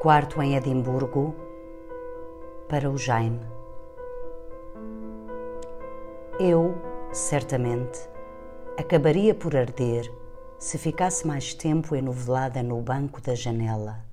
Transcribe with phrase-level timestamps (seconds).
[0.00, 1.34] quarto em Edimburgo
[2.68, 3.44] para o Jaime.
[6.38, 6.76] Eu,
[7.12, 8.08] certamente,
[8.78, 10.08] acabaria por arder
[10.56, 14.04] se ficasse mais tempo enovelada no banco da janela.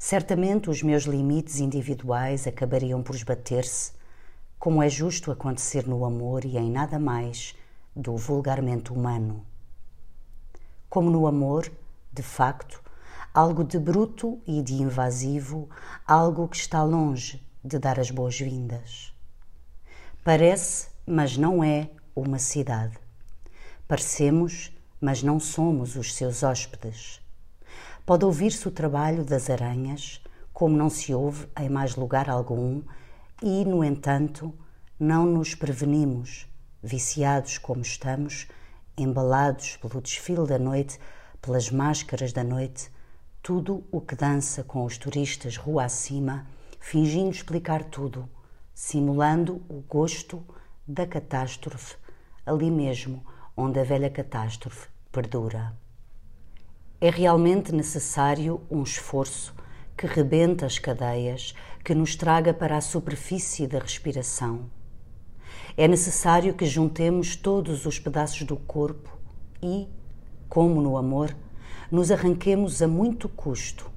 [0.00, 3.92] Certamente os meus limites individuais acabariam por esbater-se,
[4.58, 7.54] como é justo acontecer no amor e em nada mais
[7.94, 9.46] do vulgarmente humano.
[10.90, 11.70] Como no amor,
[12.12, 12.81] de facto,
[13.34, 15.68] algo de bruto e de invasivo,
[16.06, 19.14] algo que está longe de dar as boas-vindas.
[20.22, 22.98] Parece, mas não é, uma cidade.
[23.88, 27.20] Parecemos, mas não somos os seus hóspedes.
[28.04, 30.20] Pode ouvir-se o trabalho das aranhas,
[30.52, 32.82] como não se ouve em mais lugar algum,
[33.42, 34.52] e, no entanto,
[35.00, 36.46] não nos prevenimos,
[36.82, 38.46] viciados como estamos,
[38.96, 41.00] embalados pelo desfile da noite,
[41.40, 42.90] pelas máscaras da noite,
[43.42, 46.46] tudo o que dança com os turistas rua acima,
[46.78, 48.28] fingindo explicar tudo,
[48.72, 50.46] simulando o gosto
[50.86, 51.96] da catástrofe,
[52.46, 53.26] ali mesmo
[53.56, 55.76] onde a velha catástrofe perdura.
[57.00, 59.52] É realmente necessário um esforço
[59.96, 61.52] que rebenta as cadeias,
[61.84, 64.70] que nos traga para a superfície da respiração.
[65.76, 69.18] É necessário que juntemos todos os pedaços do corpo
[69.60, 69.88] e,
[70.48, 71.34] como no amor,
[71.92, 73.90] nos arranquemos a muito custo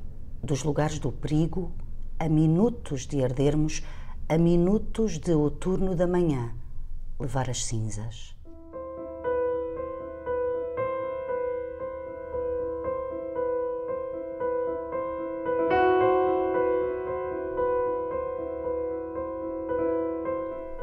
[0.44, 1.72] dos lugares do perigo,
[2.20, 3.82] a minutos de ardermos,
[4.28, 6.54] a minutos de outurno da manhã,
[7.18, 8.36] levar as cinzas.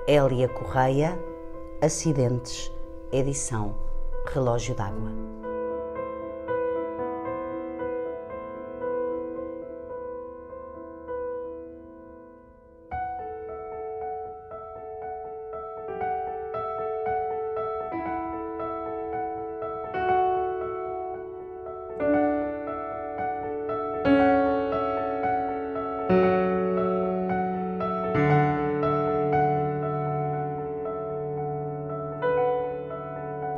[0.09, 1.23] Hélia Correia,
[1.83, 2.73] Acidentes,
[3.13, 3.77] edição
[4.33, 5.41] Relógio d'Água.